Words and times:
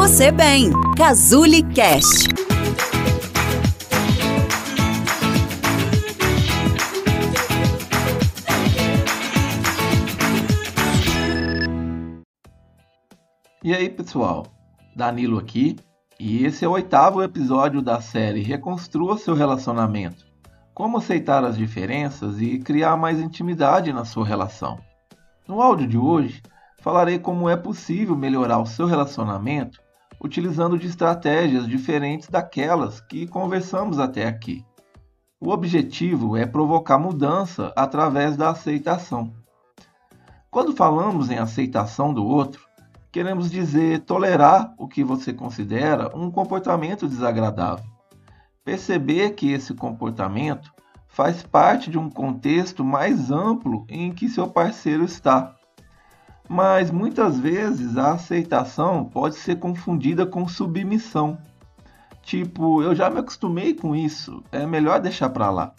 você 0.00 0.32
bem. 0.32 0.70
Cazuli 0.96 1.62
Cast. 1.62 2.26
E 13.62 13.74
aí, 13.74 13.90
pessoal? 13.90 14.46
Danilo 14.96 15.38
aqui, 15.38 15.76
e 16.18 16.46
esse 16.46 16.64
é 16.64 16.68
o 16.68 16.70
oitavo 16.72 17.22
episódio 17.22 17.82
da 17.82 18.00
série 18.00 18.40
Reconstrua 18.40 19.18
seu 19.18 19.34
relacionamento. 19.34 20.24
Como 20.72 20.96
aceitar 20.96 21.44
as 21.44 21.58
diferenças 21.58 22.40
e 22.40 22.58
criar 22.58 22.96
mais 22.96 23.20
intimidade 23.20 23.92
na 23.92 24.06
sua 24.06 24.24
relação. 24.24 24.80
No 25.46 25.60
áudio 25.60 25.86
de 25.86 25.98
hoje, 25.98 26.40
falarei 26.80 27.18
como 27.18 27.50
é 27.50 27.56
possível 27.56 28.16
melhorar 28.16 28.60
o 28.60 28.66
seu 28.66 28.86
relacionamento 28.86 29.89
utilizando 30.20 30.78
de 30.78 30.86
estratégias 30.86 31.66
diferentes 31.66 32.28
daquelas 32.28 33.00
que 33.00 33.26
conversamos 33.26 33.98
até 33.98 34.26
aqui. 34.26 34.64
O 35.40 35.50
objetivo 35.50 36.36
é 36.36 36.44
provocar 36.44 36.98
mudança 36.98 37.72
através 37.74 38.36
da 38.36 38.50
aceitação. 38.50 39.32
Quando 40.50 40.76
falamos 40.76 41.30
em 41.30 41.38
aceitação 41.38 42.12
do 42.12 42.24
outro, 42.24 42.60
queremos 43.10 43.50
dizer 43.50 44.00
tolerar 44.00 44.74
o 44.76 44.86
que 44.86 45.02
você 45.02 45.32
considera 45.32 46.14
um 46.14 46.30
comportamento 46.30 47.08
desagradável. 47.08 47.84
Perceber 48.62 49.30
que 49.30 49.50
esse 49.50 49.72
comportamento 49.72 50.70
faz 51.08 51.42
parte 51.42 51.90
de 51.90 51.98
um 51.98 52.10
contexto 52.10 52.84
mais 52.84 53.30
amplo 53.30 53.86
em 53.88 54.12
que 54.12 54.28
seu 54.28 54.46
parceiro 54.46 55.04
está 55.04 55.56
mas 56.52 56.90
muitas 56.90 57.38
vezes 57.38 57.96
a 57.96 58.14
aceitação 58.14 59.04
pode 59.04 59.36
ser 59.36 59.60
confundida 59.60 60.26
com 60.26 60.48
submissão. 60.48 61.38
Tipo, 62.24 62.82
eu 62.82 62.92
já 62.92 63.08
me 63.08 63.20
acostumei 63.20 63.72
com 63.72 63.94
isso, 63.94 64.42
é 64.50 64.66
melhor 64.66 64.98
deixar 64.98 65.30
para 65.30 65.48
lá. 65.48 65.72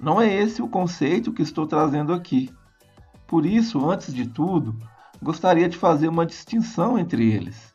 Não 0.00 0.20
é 0.20 0.26
esse 0.34 0.60
o 0.60 0.66
conceito 0.66 1.32
que 1.32 1.40
estou 1.40 1.68
trazendo 1.68 2.12
aqui. 2.12 2.50
Por 3.28 3.46
isso, 3.46 3.88
antes 3.88 4.12
de 4.12 4.26
tudo, 4.26 4.76
gostaria 5.22 5.68
de 5.68 5.76
fazer 5.76 6.08
uma 6.08 6.26
distinção 6.26 6.98
entre 6.98 7.32
eles. 7.32 7.72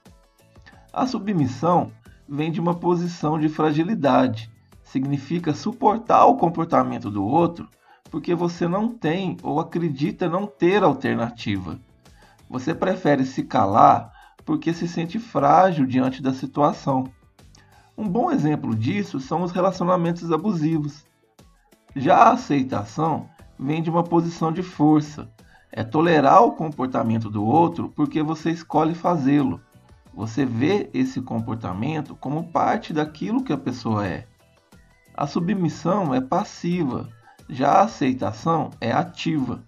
A 0.91 1.07
submissão 1.07 1.93
vem 2.27 2.51
de 2.51 2.59
uma 2.59 2.75
posição 2.75 3.39
de 3.39 3.47
fragilidade, 3.47 4.51
significa 4.83 5.53
suportar 5.53 6.25
o 6.25 6.35
comportamento 6.35 7.09
do 7.09 7.23
outro 7.23 7.69
porque 8.09 8.35
você 8.35 8.67
não 8.67 8.89
tem 8.89 9.37
ou 9.41 9.61
acredita 9.61 10.27
não 10.27 10.45
ter 10.45 10.83
alternativa. 10.83 11.79
Você 12.51 12.75
prefere 12.75 13.23
se 13.23 13.43
calar 13.43 14.11
porque 14.43 14.73
se 14.73 14.85
sente 14.85 15.17
frágil 15.17 15.85
diante 15.85 16.21
da 16.21 16.33
situação. 16.33 17.05
Um 17.97 18.05
bom 18.09 18.29
exemplo 18.29 18.75
disso 18.75 19.21
são 19.21 19.41
os 19.41 19.53
relacionamentos 19.53 20.29
abusivos. 20.33 21.05
Já 21.95 22.17
a 22.17 22.31
aceitação 22.33 23.29
vem 23.57 23.81
de 23.81 23.89
uma 23.89 24.03
posição 24.03 24.51
de 24.51 24.61
força. 24.61 25.31
É 25.71 25.81
tolerar 25.81 26.43
o 26.43 26.51
comportamento 26.51 27.29
do 27.29 27.45
outro 27.45 27.87
porque 27.95 28.21
você 28.21 28.51
escolhe 28.51 28.93
fazê-lo. 28.93 29.61
Você 30.13 30.45
vê 30.45 30.89
esse 30.93 31.21
comportamento 31.21 32.17
como 32.17 32.51
parte 32.51 32.91
daquilo 32.91 33.45
que 33.45 33.53
a 33.53 33.57
pessoa 33.57 34.05
é. 34.05 34.27
A 35.15 35.25
submissão 35.25 36.13
é 36.13 36.19
passiva, 36.19 37.07
já 37.49 37.71
a 37.75 37.83
aceitação 37.83 38.71
é 38.81 38.91
ativa. 38.91 39.63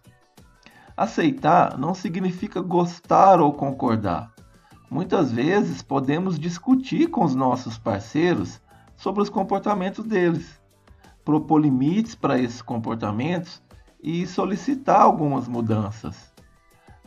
Aceitar 0.96 1.78
não 1.78 1.96
significa 1.96 2.62
gostar 2.62 3.42
ou 3.42 3.52
concordar. 3.54 4.32
Muitas 4.90 5.32
vezes 5.32 5.82
podemos 5.82 6.38
discutir 6.38 7.08
com 7.08 7.26
os 7.26 7.34
nossos 7.34 7.80
parceiros 7.80 8.62
sobre 8.96 9.24
os 9.24 9.30
comportamentos 9.30 10.06
deles, 10.06 10.62
propor 11.26 11.60
limites 11.60 12.14
para 12.14 12.40
esses 12.40 12.62
comportamentos 12.62 13.62
e 14.02 14.28
solicitar 14.28 15.02
algumas 15.02 15.48
mudanças. 15.48 16.32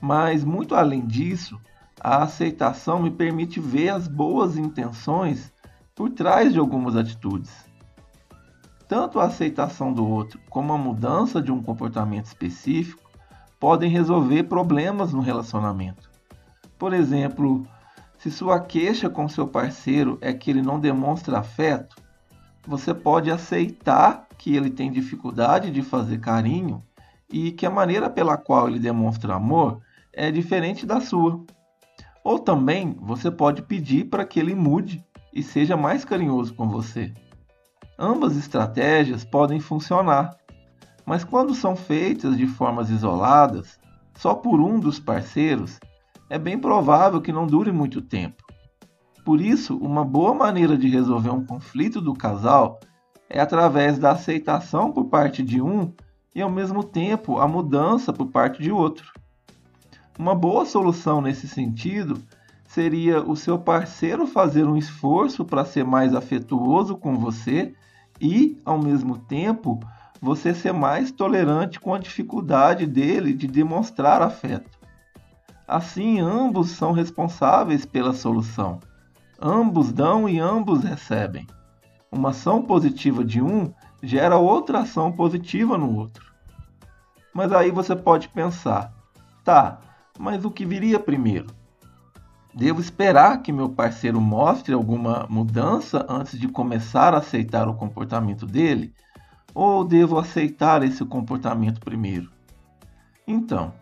Mas, 0.00 0.42
muito 0.42 0.74
além 0.74 1.06
disso, 1.06 1.60
a 2.00 2.24
aceitação 2.24 3.00
me 3.00 3.10
permite 3.10 3.60
ver 3.60 3.90
as 3.90 4.08
boas 4.08 4.56
intenções 4.56 5.52
por 5.94 6.10
trás 6.10 6.52
de 6.52 6.58
algumas 6.58 6.96
atitudes. 6.96 7.52
Tanto 8.88 9.20
a 9.20 9.24
aceitação 9.24 9.92
do 9.92 10.06
outro 10.06 10.40
como 10.50 10.72
a 10.72 10.78
mudança 10.78 11.40
de 11.40 11.52
um 11.52 11.62
comportamento 11.62 12.26
específico 12.26 13.05
podem 13.58 13.90
resolver 13.90 14.44
problemas 14.44 15.12
no 15.12 15.20
relacionamento. 15.20 16.10
Por 16.78 16.92
exemplo, 16.92 17.66
se 18.18 18.30
sua 18.30 18.60
queixa 18.60 19.08
com 19.08 19.28
seu 19.28 19.46
parceiro 19.46 20.18
é 20.20 20.32
que 20.32 20.50
ele 20.50 20.62
não 20.62 20.78
demonstra 20.78 21.38
afeto, 21.38 21.96
você 22.66 22.92
pode 22.92 23.30
aceitar 23.30 24.26
que 24.36 24.56
ele 24.56 24.70
tem 24.70 24.90
dificuldade 24.90 25.70
de 25.70 25.82
fazer 25.82 26.18
carinho 26.18 26.82
e 27.30 27.52
que 27.52 27.64
a 27.64 27.70
maneira 27.70 28.10
pela 28.10 28.36
qual 28.36 28.68
ele 28.68 28.78
demonstra 28.78 29.34
amor 29.34 29.80
é 30.12 30.30
diferente 30.30 30.84
da 30.84 31.00
sua. 31.00 31.44
Ou 32.24 32.38
também 32.38 32.96
você 33.00 33.30
pode 33.30 33.62
pedir 33.62 34.06
para 34.06 34.24
que 34.24 34.40
ele 34.40 34.54
mude 34.54 35.04
e 35.32 35.42
seja 35.42 35.76
mais 35.76 36.04
carinhoso 36.04 36.54
com 36.54 36.68
você. 36.68 37.12
Ambas 37.98 38.36
estratégias 38.36 39.24
podem 39.24 39.60
funcionar, 39.60 40.36
mas 41.06 41.22
quando 41.22 41.54
são 41.54 41.76
feitas 41.76 42.36
de 42.36 42.48
formas 42.48 42.90
isoladas, 42.90 43.78
só 44.16 44.34
por 44.34 44.60
um 44.60 44.80
dos 44.80 44.98
parceiros, 44.98 45.78
é 46.28 46.36
bem 46.38 46.58
provável 46.58 47.20
que 47.20 47.32
não 47.32 47.46
dure 47.46 47.70
muito 47.70 48.02
tempo. 48.02 48.44
Por 49.24 49.40
isso, 49.40 49.76
uma 49.76 50.04
boa 50.04 50.34
maneira 50.34 50.76
de 50.76 50.88
resolver 50.88 51.30
um 51.30 51.44
conflito 51.44 52.00
do 52.00 52.12
casal 52.12 52.80
é 53.30 53.40
através 53.40 53.98
da 53.98 54.12
aceitação 54.12 54.92
por 54.92 55.06
parte 55.06 55.42
de 55.42 55.60
um 55.62 55.92
e, 56.34 56.42
ao 56.42 56.50
mesmo 56.50 56.82
tempo, 56.82 57.38
a 57.38 57.46
mudança 57.46 58.12
por 58.12 58.26
parte 58.26 58.62
de 58.62 58.70
outro. 58.70 59.12
Uma 60.18 60.34
boa 60.34 60.64
solução 60.64 61.20
nesse 61.20 61.46
sentido 61.46 62.20
seria 62.66 63.22
o 63.22 63.36
seu 63.36 63.58
parceiro 63.58 64.26
fazer 64.26 64.64
um 64.64 64.76
esforço 64.76 65.44
para 65.44 65.64
ser 65.64 65.84
mais 65.84 66.14
afetuoso 66.14 66.96
com 66.96 67.16
você 67.16 67.74
e, 68.20 68.60
ao 68.64 68.78
mesmo 68.78 69.18
tempo, 69.18 69.80
você 70.26 70.52
ser 70.52 70.72
mais 70.72 71.12
tolerante 71.12 71.78
com 71.78 71.94
a 71.94 72.00
dificuldade 72.00 72.84
dele 72.84 73.32
de 73.32 73.46
demonstrar 73.46 74.20
afeto. 74.20 74.76
Assim, 75.68 76.18
ambos 76.18 76.70
são 76.70 76.90
responsáveis 76.90 77.86
pela 77.86 78.12
solução. 78.12 78.80
Ambos 79.40 79.92
dão 79.92 80.28
e 80.28 80.40
ambos 80.40 80.82
recebem. 80.82 81.46
Uma 82.10 82.30
ação 82.30 82.60
positiva 82.60 83.24
de 83.24 83.40
um 83.40 83.72
gera 84.02 84.36
outra 84.36 84.80
ação 84.80 85.12
positiva 85.12 85.78
no 85.78 85.96
outro. 85.96 86.26
Mas 87.32 87.52
aí 87.52 87.70
você 87.70 87.94
pode 87.94 88.28
pensar: 88.28 88.92
tá, 89.44 89.78
mas 90.18 90.44
o 90.44 90.50
que 90.50 90.66
viria 90.66 90.98
primeiro? 90.98 91.46
Devo 92.52 92.80
esperar 92.80 93.42
que 93.42 93.52
meu 93.52 93.68
parceiro 93.68 94.20
mostre 94.20 94.74
alguma 94.74 95.24
mudança 95.30 96.04
antes 96.08 96.36
de 96.36 96.48
começar 96.48 97.14
a 97.14 97.18
aceitar 97.18 97.68
o 97.68 97.74
comportamento 97.74 98.44
dele? 98.44 98.92
Ou 99.58 99.86
devo 99.86 100.18
aceitar 100.18 100.82
esse 100.82 101.02
comportamento 101.02 101.80
primeiro? 101.80 102.30
Então, 103.26 103.72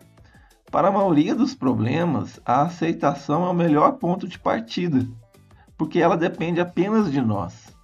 para 0.71 0.87
a 0.87 0.91
maioria 0.91 1.35
dos 1.35 1.53
problemas, 1.53 2.39
a 2.45 2.61
aceitação 2.61 3.45
é 3.45 3.49
o 3.49 3.53
melhor 3.53 3.91
ponto 3.97 4.25
de 4.25 4.39
partida, 4.39 5.05
porque 5.77 5.99
ela 5.99 6.15
depende 6.15 6.61
apenas 6.61 7.11
de 7.11 7.19
nós. 7.19 7.75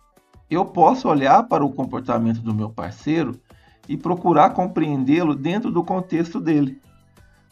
Eu 0.50 0.64
posso 0.64 1.10
olhar 1.10 1.44
para 1.50 1.66
o 1.66 1.74
comportamento 1.74 2.40
do 2.40 2.56
meu 2.56 2.70
parceiro 2.70 3.38
e 3.90 3.98
procurar 3.98 4.52
compreendê-lo 4.52 5.36
dentro 5.36 5.70
do 5.70 5.84
contexto 5.84 6.40
dele. 6.40 6.80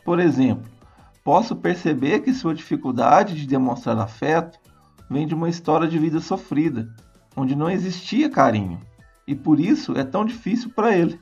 Por 0.05 0.21
exemplo, 0.21 0.71
posso 1.21 1.53
perceber 1.53 2.21
que 2.21 2.33
sua 2.33 2.55
dificuldade 2.55 3.35
de 3.35 3.45
demonstrar 3.45 3.99
afeto 3.99 4.57
vem 5.09 5.27
de 5.27 5.35
uma 5.35 5.49
história 5.49 5.85
de 5.85 5.99
vida 5.99 6.21
sofrida, 6.21 6.95
onde 7.35 7.57
não 7.57 7.69
existia 7.69 8.29
carinho 8.29 8.79
e 9.29 9.35
por 9.35 9.59
isso 9.59 9.95
é 9.95 10.03
tão 10.03 10.25
difícil 10.25 10.71
para 10.71 10.97
ele. 10.97 11.21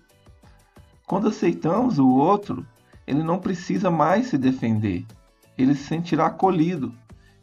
Quando 1.06 1.28
aceitamos 1.28 2.00
o 2.00 2.08
outro, 2.08 2.66
ele 3.06 3.22
não 3.22 3.38
precisa 3.38 3.92
mais 3.92 4.28
se 4.28 4.38
defender, 4.38 5.06
ele 5.58 5.76
se 5.76 5.84
sentirá 5.84 6.28
acolhido, 6.28 6.96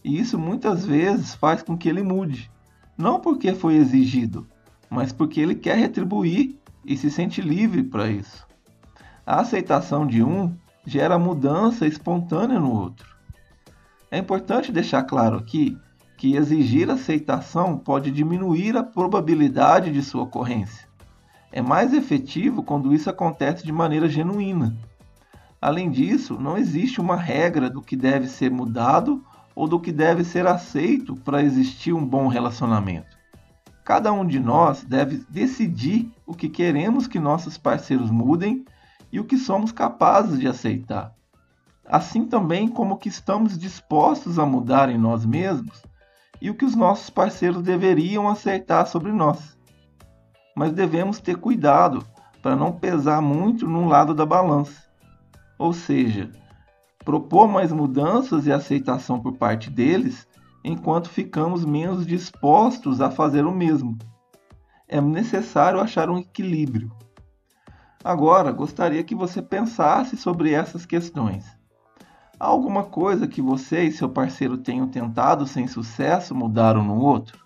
e 0.02 0.18
isso 0.18 0.38
muitas 0.38 0.86
vezes 0.86 1.34
faz 1.34 1.62
com 1.62 1.76
que 1.76 1.86
ele 1.86 2.02
mude, 2.02 2.50
não 2.96 3.20
porque 3.20 3.52
foi 3.52 3.74
exigido, 3.74 4.46
mas 4.88 5.12
porque 5.12 5.38
ele 5.38 5.54
quer 5.54 5.76
retribuir 5.76 6.58
e 6.82 6.96
se 6.96 7.10
sente 7.10 7.42
livre 7.42 7.82
para 7.82 8.08
isso. 8.08 8.46
A 9.26 9.40
aceitação 9.40 10.06
de 10.06 10.22
um 10.22 10.56
gera 10.86 11.18
mudança 11.18 11.86
espontânea 11.86 12.58
no 12.58 12.72
outro. 12.72 13.14
É 14.10 14.16
importante 14.16 14.72
deixar 14.72 15.02
claro 15.02 15.36
aqui 15.36 15.76
que 16.24 16.36
exigir 16.36 16.90
aceitação 16.90 17.76
pode 17.76 18.10
diminuir 18.10 18.78
a 18.78 18.82
probabilidade 18.82 19.92
de 19.92 20.00
sua 20.00 20.22
ocorrência. 20.22 20.88
É 21.52 21.60
mais 21.60 21.92
efetivo 21.92 22.62
quando 22.62 22.94
isso 22.94 23.10
acontece 23.10 23.62
de 23.62 23.70
maneira 23.70 24.08
genuína. 24.08 24.74
Além 25.60 25.90
disso, 25.90 26.38
não 26.40 26.56
existe 26.56 26.98
uma 26.98 27.14
regra 27.14 27.68
do 27.68 27.82
que 27.82 27.94
deve 27.94 28.26
ser 28.26 28.50
mudado 28.50 29.22
ou 29.54 29.68
do 29.68 29.78
que 29.78 29.92
deve 29.92 30.24
ser 30.24 30.46
aceito 30.46 31.14
para 31.14 31.42
existir 31.42 31.92
um 31.92 32.06
bom 32.06 32.26
relacionamento. 32.26 33.18
Cada 33.84 34.10
um 34.10 34.26
de 34.26 34.40
nós 34.40 34.82
deve 34.82 35.26
decidir 35.28 36.10
o 36.26 36.32
que 36.32 36.48
queremos 36.48 37.06
que 37.06 37.20
nossos 37.20 37.58
parceiros 37.58 38.10
mudem 38.10 38.64
e 39.12 39.20
o 39.20 39.24
que 39.24 39.36
somos 39.36 39.72
capazes 39.72 40.40
de 40.40 40.48
aceitar. 40.48 41.12
Assim 41.84 42.24
também 42.24 42.66
como 42.66 42.96
que 42.96 43.10
estamos 43.10 43.58
dispostos 43.58 44.38
a 44.38 44.46
mudar 44.46 44.88
em 44.88 44.96
nós 44.96 45.26
mesmos 45.26 45.82
e 46.44 46.50
o 46.50 46.54
que 46.54 46.66
os 46.66 46.74
nossos 46.74 47.08
parceiros 47.08 47.62
deveriam 47.62 48.28
aceitar 48.28 48.84
sobre 48.84 49.10
nós. 49.10 49.56
Mas 50.54 50.72
devemos 50.72 51.18
ter 51.18 51.38
cuidado 51.38 52.04
para 52.42 52.54
não 52.54 52.70
pesar 52.70 53.22
muito 53.22 53.66
num 53.66 53.88
lado 53.88 54.12
da 54.12 54.26
balança. 54.26 54.84
Ou 55.58 55.72
seja, 55.72 56.30
propor 57.02 57.48
mais 57.48 57.72
mudanças 57.72 58.46
e 58.46 58.52
aceitação 58.52 59.18
por 59.18 59.38
parte 59.38 59.70
deles, 59.70 60.28
enquanto 60.62 61.08
ficamos 61.08 61.64
menos 61.64 62.06
dispostos 62.06 63.00
a 63.00 63.10
fazer 63.10 63.46
o 63.46 63.50
mesmo. 63.50 63.96
É 64.86 65.00
necessário 65.00 65.80
achar 65.80 66.10
um 66.10 66.18
equilíbrio. 66.18 66.92
Agora, 68.04 68.52
gostaria 68.52 69.02
que 69.02 69.14
você 69.14 69.40
pensasse 69.40 70.14
sobre 70.14 70.52
essas 70.52 70.84
questões. 70.84 71.63
Há 72.38 72.46
alguma 72.46 72.82
coisa 72.82 73.28
que 73.28 73.40
você 73.40 73.84
e 73.84 73.92
seu 73.92 74.08
parceiro 74.08 74.58
tenham 74.58 74.88
tentado 74.88 75.46
sem 75.46 75.68
sucesso 75.68 76.34
mudar 76.34 76.76
um 76.76 76.82
no 76.82 76.98
outro? 76.98 77.44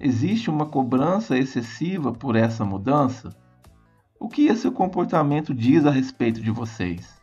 Existe 0.00 0.48
uma 0.48 0.66
cobrança 0.66 1.36
excessiva 1.36 2.12
por 2.12 2.36
essa 2.36 2.64
mudança? 2.64 3.34
O 4.20 4.28
que 4.28 4.46
esse 4.46 4.70
comportamento 4.70 5.52
diz 5.52 5.84
a 5.84 5.90
respeito 5.90 6.40
de 6.40 6.50
vocês? 6.50 7.20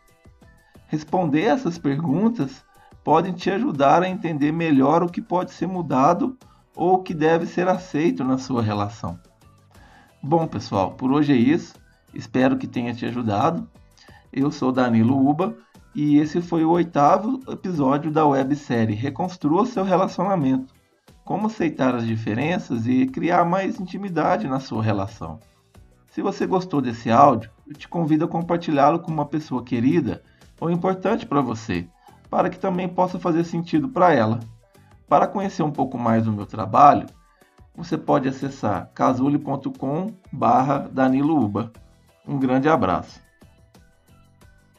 Responder 0.88 1.44
essas 1.44 1.77
perguntas 1.77 2.63
podem 3.04 3.31
te 3.31 3.50
ajudar 3.50 4.04
a 4.04 4.10
entender 4.10 4.51
melhor 4.51 5.01
o 5.01 5.10
que 5.10 5.22
pode 5.22 5.51
ser 5.51 5.68
mudado 5.68 6.38
ou 6.75 6.95
o 6.95 7.04
que 7.04 7.13
deve 7.13 7.45
ser 7.45 7.69
aceito 7.69 8.24
na 8.24 8.38
sua 8.38 8.62
relação. 8.62 9.18
Bom, 10.22 10.45
pessoal, 10.45 10.92
por 10.92 11.12
hoje 11.12 11.31
é 11.31 11.38
isso. 11.38 11.75
Espero 12.13 12.57
que 12.57 12.68
tenha 12.68 12.94
te 12.94 13.06
ajudado. 13.06 13.69
Eu 14.33 14.51
sou 14.51 14.72
Danilo 14.72 15.18
Uba 15.18 15.56
e 15.95 16.18
esse 16.18 16.42
foi 16.42 16.65
o 16.65 16.71
oitavo 16.71 17.39
episódio 17.47 18.12
da 18.12 18.25
websérie 18.25 18.94
Reconstrua 18.94 19.65
seu 19.65 19.86
relacionamento. 19.86 20.75
Como 21.24 21.47
aceitar 21.47 21.95
as 21.95 22.06
diferenças 22.06 22.86
e 22.86 23.07
criar 23.07 23.45
mais 23.45 23.80
intimidade 23.80 24.45
na 24.45 24.59
sua 24.59 24.83
relação. 24.83 25.39
Se 26.09 26.21
você 26.21 26.45
gostou 26.45 26.81
desse 26.81 27.09
áudio, 27.09 27.50
eu 27.65 27.74
te 27.74 27.88
convido 27.88 28.25
a 28.25 28.27
compartilhá-lo 28.27 29.00
com 29.00 29.09
uma 29.09 29.25
pessoa 29.25 29.63
querida 29.63 30.21
ou 30.59 30.69
importante 30.69 31.25
para 31.25 31.39
você, 31.39 31.88
para 32.30 32.50
que 32.50 32.59
também 32.59 32.89
possa 32.89 33.18
fazer 33.18 33.45
sentido 33.45 33.88
para 33.88 34.13
ela. 34.13 34.41
Para 35.07 35.27
conhecer 35.27 35.63
um 35.63 35.71
pouco 35.71 35.98
mais 35.98 36.25
do 36.25 36.33
meu 36.33 36.45
trabalho, 36.45 37.06
você 37.74 37.98
pode 37.98 38.27
acessar 38.27 38.91
casule.com/danilouba. 38.94 41.71
Um 42.27 42.38
grande 42.38 42.68
abraço. 42.68 43.24